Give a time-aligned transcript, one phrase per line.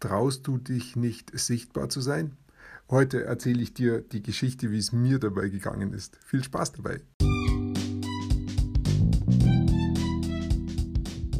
[0.00, 2.36] Traust du dich nicht sichtbar zu sein?
[2.88, 6.16] Heute erzähle ich dir die Geschichte, wie es mir dabei gegangen ist.
[6.24, 7.00] Viel Spaß dabei!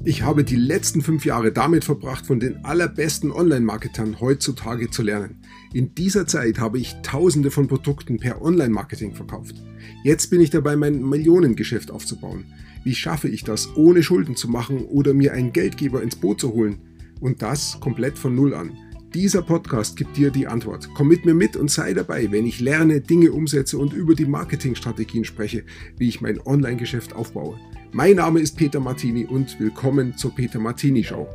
[0.05, 5.41] Ich habe die letzten fünf Jahre damit verbracht, von den allerbesten Online-Marketern heutzutage zu lernen.
[5.73, 9.55] In dieser Zeit habe ich tausende von Produkten per Online-Marketing verkauft.
[10.03, 12.47] Jetzt bin ich dabei, mein Millionengeschäft aufzubauen.
[12.83, 16.53] Wie schaffe ich das, ohne Schulden zu machen oder mir einen Geldgeber ins Boot zu
[16.55, 16.88] holen?
[17.21, 18.77] Und das komplett von Null an.
[19.15, 20.91] Dieser Podcast gibt dir die Antwort.
[20.95, 24.27] Komm mit mir mit und sei dabei, wenn ich lerne, Dinge umsetze und über die
[24.27, 25.65] Marketingstrategien spreche,
[25.97, 27.59] wie ich mein Online-Geschäft aufbaue.
[27.91, 31.27] Mein Name ist Peter Martini und willkommen zur Peter Martini Show.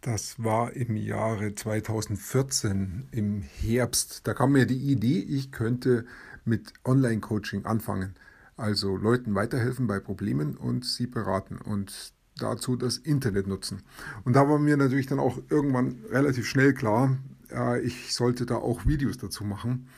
[0.00, 4.26] Das war im Jahre 2014, im Herbst.
[4.26, 6.04] Da kam mir die Idee, ich könnte
[6.44, 8.14] mit Online-Coaching anfangen.
[8.56, 11.58] Also Leuten weiterhelfen bei Problemen und sie beraten.
[11.58, 13.82] Und dazu das Internet nutzen.
[14.24, 17.16] Und da war mir natürlich dann auch irgendwann relativ schnell klar,
[17.50, 19.88] äh, ich sollte da auch Videos dazu machen,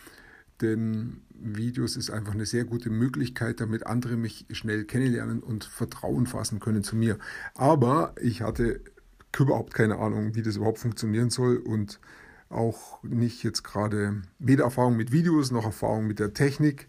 [0.61, 6.27] denn Videos ist einfach eine sehr gute Möglichkeit, damit andere mich schnell kennenlernen und Vertrauen
[6.27, 7.19] fassen können zu mir.
[7.55, 8.81] Aber ich hatte
[9.39, 12.01] überhaupt keine Ahnung, wie das überhaupt funktionieren soll und
[12.51, 16.87] auch nicht jetzt gerade weder Erfahrung mit Videos noch Erfahrung mit der Technik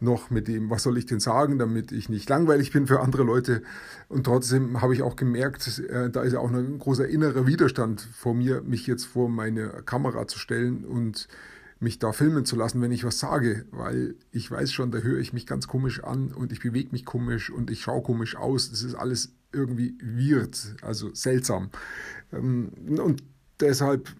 [0.00, 3.22] noch mit dem, was soll ich denn sagen, damit ich nicht langweilig bin für andere
[3.22, 3.62] Leute.
[4.08, 8.00] Und trotzdem habe ich auch gemerkt, äh, da ist ja auch ein großer innerer Widerstand
[8.00, 11.28] vor mir, mich jetzt vor meine Kamera zu stellen und
[11.80, 15.18] mich da filmen zu lassen, wenn ich was sage, weil ich weiß schon, da höre
[15.18, 18.70] ich mich ganz komisch an und ich bewege mich komisch und ich schaue komisch aus.
[18.70, 21.70] Das ist alles irgendwie weird, also seltsam.
[22.32, 23.22] Ähm, und
[23.60, 24.10] deshalb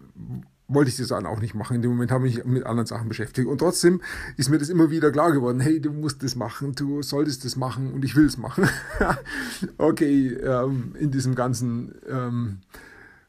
[0.73, 1.75] wollte ich das dann auch nicht machen.
[1.75, 3.47] In dem Moment habe ich mich mit anderen Sachen beschäftigt.
[3.47, 4.01] Und trotzdem
[4.37, 7.55] ist mir das immer wieder klar geworden, hey, du musst das machen, du solltest das
[7.55, 8.69] machen und ich will es machen.
[9.77, 12.59] okay, ähm, in diesem ganzen ähm,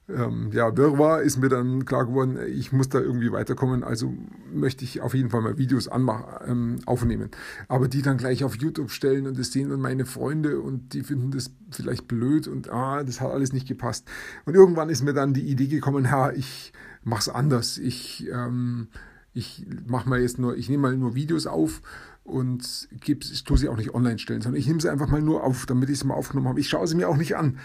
[0.09, 4.13] ähm, ja, Wirrwarr ist mir dann klar geworden, ich muss da irgendwie weiterkommen, also
[4.53, 7.31] möchte ich auf jeden Fall mal Videos ähm, aufnehmen.
[7.69, 11.03] Aber die dann gleich auf YouTube stellen und das sehen dann meine Freunde und die
[11.03, 14.09] finden das vielleicht blöd und ah, das hat alles nicht gepasst.
[14.45, 16.73] Und irgendwann ist mir dann die Idee gekommen, ja, ich
[17.05, 17.79] mach's anders.
[17.79, 18.89] Ich, ähm,
[19.33, 21.81] ich mach mal jetzt nur, ich nehme mal nur Videos auf
[22.25, 25.45] und ich tue sie auch nicht online stellen, sondern ich nehme sie einfach mal nur
[25.45, 26.61] auf, damit ich sie mal aufgenommen habe.
[26.61, 27.59] Ich schaue sie mir auch nicht an.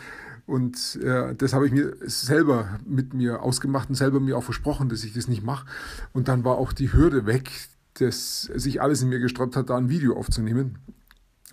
[0.48, 4.88] Und äh, das habe ich mir selber mit mir ausgemacht und selber mir auch versprochen,
[4.88, 5.68] dass ich das nicht mache.
[6.14, 7.52] Und dann war auch die Hürde weg,
[7.96, 10.80] dass sich alles in mir gesträubt hat, da ein Video aufzunehmen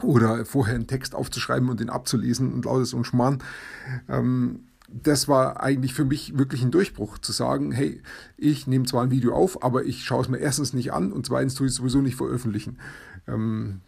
[0.00, 3.43] oder vorher einen Text aufzuschreiben und den abzulesen und lauter und Schmarrn.
[4.09, 8.00] Ähm, das war eigentlich für mich wirklich ein Durchbruch, zu sagen, hey,
[8.37, 11.27] ich nehme zwar ein Video auf, aber ich schaue es mir erstens nicht an und
[11.27, 12.78] zweitens tue ich es sowieso nicht veröffentlichen.
[13.27, 13.81] Ähm,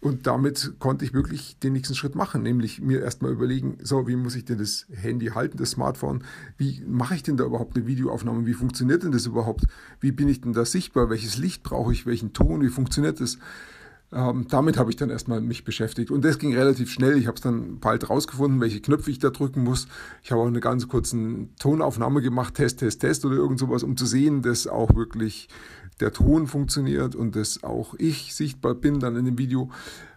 [0.00, 4.16] und damit konnte ich wirklich den nächsten Schritt machen, nämlich mir erstmal überlegen, so, wie
[4.16, 6.24] muss ich denn das Handy halten, das Smartphone?
[6.56, 8.46] Wie mache ich denn da überhaupt eine Videoaufnahme?
[8.46, 9.66] Wie funktioniert denn das überhaupt?
[10.00, 11.10] Wie bin ich denn da sichtbar?
[11.10, 12.06] Welches Licht brauche ich?
[12.06, 12.62] Welchen Ton?
[12.62, 13.36] Wie funktioniert das?
[14.12, 16.10] Ähm, damit habe ich dann erstmal mich beschäftigt.
[16.10, 17.16] Und das ging relativ schnell.
[17.16, 19.86] Ich habe es dann bald rausgefunden, welche Knöpfe ich da drücken muss.
[20.22, 21.16] Ich habe auch eine ganz kurze
[21.58, 25.48] Tonaufnahme gemacht, Test, Test, Test oder irgend sowas, um zu sehen, dass auch wirklich
[26.00, 29.70] der Ton funktioniert und dass auch ich sichtbar bin dann in dem Video.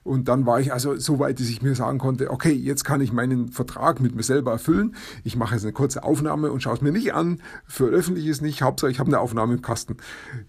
[0.03, 2.99] Und dann war ich also so weit, dass ich mir sagen konnte, okay, jetzt kann
[2.99, 4.95] ich meinen Vertrag mit mir selber erfüllen.
[5.23, 8.61] Ich mache jetzt eine kurze Aufnahme und schaue es mir nicht an, veröffentliche es nicht.
[8.61, 9.97] Hauptsache, ich habe eine Aufnahme im Kasten.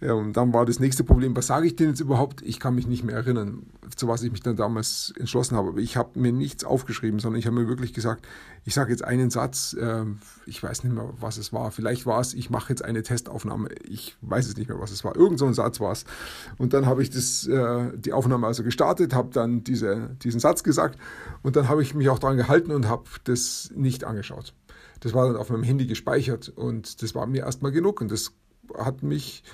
[0.01, 2.43] Und dann war das nächste Problem, was sage ich denn jetzt überhaupt?
[2.43, 3.34] Ich kann mich nicht mehr erinnern,
[3.97, 5.69] zu was ich mich dann damals entschlossen habe.
[5.69, 8.27] Aber ich habe mir nichts aufgeschrieben, sondern ich habe mir wirklich gesagt,
[8.65, 10.05] ich sage jetzt einen Satz, äh,
[10.47, 11.71] ich weiß nicht mehr, was es war.
[11.71, 13.69] Vielleicht war es, ich mache jetzt eine Testaufnahme.
[13.85, 15.15] Ich weiß es nicht mehr, was es war.
[15.15, 16.05] Irgend so ein Satz war es.
[16.59, 20.41] Und dann habe ich das, äh, die Aufnahme also gestartet, habe dann dann diese, diesen
[20.41, 20.99] Satz gesagt
[21.43, 24.55] und dann habe ich mich auch daran gehalten und habe das nicht angeschaut.
[25.01, 28.33] Das war dann auf meinem Handy gespeichert und das war mir erstmal genug und das
[28.79, 29.45] hat mich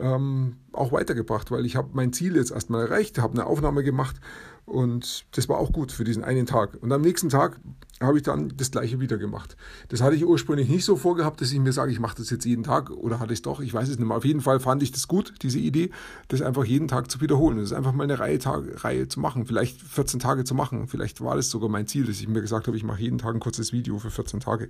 [0.00, 4.16] ähm, auch weitergebracht, weil ich habe mein Ziel jetzt erstmal erreicht, habe eine Aufnahme gemacht
[4.64, 6.76] und das war auch gut für diesen einen Tag.
[6.80, 7.58] Und am nächsten Tag
[8.00, 9.56] habe ich dann das gleiche wieder gemacht.
[9.88, 12.44] Das hatte ich ursprünglich nicht so vorgehabt, dass ich mir sage, ich mache das jetzt
[12.44, 14.16] jeden Tag oder hatte ich es doch, ich weiß es nicht mehr.
[14.16, 15.90] Auf jeden Fall fand ich das gut, diese Idee,
[16.28, 17.56] das einfach jeden Tag zu wiederholen.
[17.56, 20.86] Das ist einfach mal eine Reihe, Tag, Reihe zu machen, vielleicht 14 Tage zu machen.
[20.86, 23.34] Vielleicht war das sogar mein Ziel, dass ich mir gesagt habe, ich mache jeden Tag
[23.34, 24.68] ein kurzes Video für 14 Tage.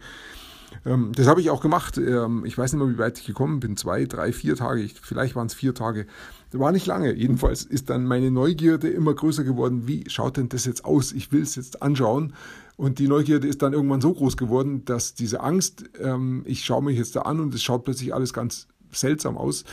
[0.85, 1.99] Ähm, das habe ich auch gemacht.
[1.99, 3.77] Ähm, ich weiß nicht mehr, wie weit ich gekommen bin.
[3.77, 4.83] Zwei, drei, vier Tage.
[4.83, 6.07] Ich, vielleicht waren es vier Tage.
[6.51, 7.13] Das war nicht lange.
[7.15, 9.87] Jedenfalls ist dann meine Neugierde immer größer geworden.
[9.87, 11.13] Wie schaut denn das jetzt aus?
[11.13, 12.33] Ich will es jetzt anschauen.
[12.77, 16.83] Und die Neugierde ist dann irgendwann so groß geworden, dass diese Angst, ähm, ich schaue
[16.83, 19.65] mich jetzt da an und es schaut plötzlich alles ganz seltsam aus,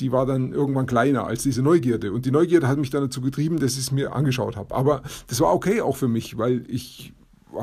[0.00, 2.12] die war dann irgendwann kleiner als diese Neugierde.
[2.12, 4.74] Und die Neugierde hat mich dann dazu getrieben, dass ich es mir angeschaut habe.
[4.74, 7.12] Aber das war okay auch für mich, weil ich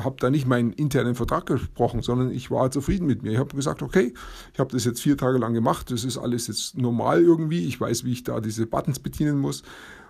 [0.03, 3.31] habe da nicht meinen internen Vertrag gesprochen, sondern ich war zufrieden mit mir.
[3.31, 4.13] Ich habe gesagt, okay,
[4.53, 7.79] ich habe das jetzt vier Tage lang gemacht, das ist alles jetzt normal irgendwie, ich
[7.79, 9.63] weiß, wie ich da diese Buttons bedienen muss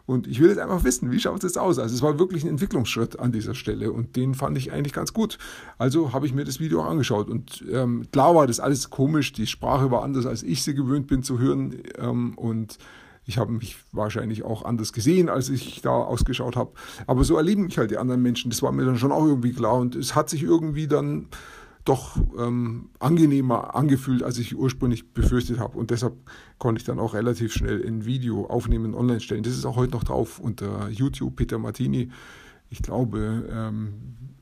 [0.06, 1.80] und ich will jetzt einfach wissen, wie schaut es aus?
[1.80, 5.14] Also es war wirklich ein Entwicklungsschritt an dieser Stelle und den fand ich eigentlich ganz
[5.14, 5.38] gut.
[5.78, 9.34] Also habe ich mir das Video auch angeschaut und ähm, klar war das alles komisch,
[9.34, 12.78] die Sprache war anders, als ich sie gewöhnt bin zu hören ähm, und
[13.26, 16.72] ich habe mich wahrscheinlich auch anders gesehen, als ich da ausgeschaut habe.
[17.08, 18.50] Aber so erleben mich halt die anderen Menschen.
[18.50, 21.28] Das war mir dann schon auch irgendwie klar und es hat sich irgendwie dann
[21.86, 25.78] doch ähm, angenehmer angefühlt, als ich ursprünglich befürchtet habe.
[25.78, 26.14] Und deshalb
[26.60, 29.44] konnte ich dann auch relativ schnell ein Video aufnehmen, online stellen.
[29.44, 32.12] Das ist auch heute noch drauf unter YouTube, Peter Martini.
[32.70, 33.94] Ich glaube, ähm,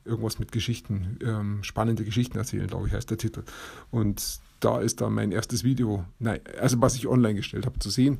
[0.04, 3.42] irgendwas mit Geschichten, ähm, spannende Geschichten erzählen, glaube ich, heißt der Titel.
[3.90, 7.90] Und da ist dann mein erstes Video, nein, also was ich online gestellt habe, zu
[7.90, 8.18] sehen.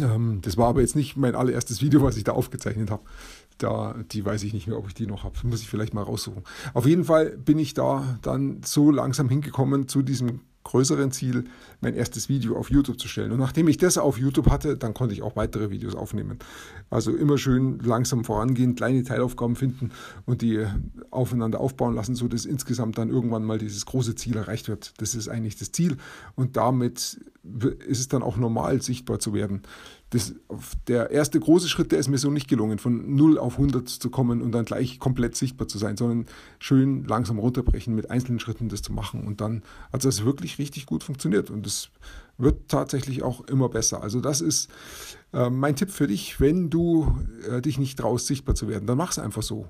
[0.00, 3.02] Ähm, das war aber jetzt nicht mein allererstes Video, was ich da aufgezeichnet habe.
[3.58, 5.34] Da, die weiß ich nicht mehr, ob ich die noch habe.
[5.44, 6.42] Muss ich vielleicht mal raussuchen.
[6.72, 11.44] Auf jeden Fall bin ich da dann so langsam hingekommen zu diesem größeren Ziel,
[11.80, 13.32] mein erstes Video auf YouTube zu stellen.
[13.32, 16.38] Und nachdem ich das auf YouTube hatte, dann konnte ich auch weitere Videos aufnehmen.
[16.90, 19.92] Also immer schön langsam vorangehen, kleine Teilaufgaben finden
[20.24, 20.66] und die
[21.10, 24.94] aufeinander aufbauen lassen, so dass insgesamt dann irgendwann mal dieses große Ziel erreicht wird.
[24.98, 25.98] Das ist eigentlich das Ziel.
[26.34, 27.20] Und damit
[27.86, 29.62] ist es dann auch normal, sichtbar zu werden.
[30.14, 30.32] Das,
[30.86, 34.10] der erste große Schritt, der ist mir so nicht gelungen, von 0 auf 100 zu
[34.10, 36.26] kommen und dann gleich komplett sichtbar zu sein, sondern
[36.60, 39.26] schön langsam runterbrechen, mit einzelnen Schritten das zu machen.
[39.26, 41.50] Und dann hat das wirklich richtig gut funktioniert.
[41.50, 41.90] Und es
[42.38, 44.04] wird tatsächlich auch immer besser.
[44.04, 44.70] Also das ist
[45.32, 47.12] äh, mein Tipp für dich, wenn du
[47.50, 49.66] äh, dich nicht traust, sichtbar zu werden, dann mach es einfach so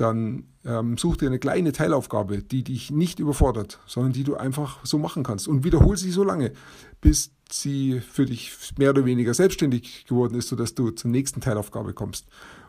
[0.00, 4.84] dann ähm, such dir eine kleine Teilaufgabe, die dich nicht überfordert, sondern die du einfach
[4.84, 6.52] so machen kannst und wiederhol sie so lange,
[7.00, 11.92] bis sie für dich mehr oder weniger selbstständig geworden ist, sodass du zur nächsten Teilaufgabe
[11.92, 12.26] kommst.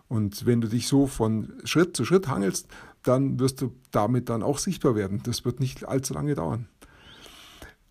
[0.07, 2.67] Und wenn du dich so von Schritt zu Schritt hangelst,
[3.03, 5.21] dann wirst du damit dann auch sichtbar werden.
[5.23, 6.67] Das wird nicht allzu lange dauern.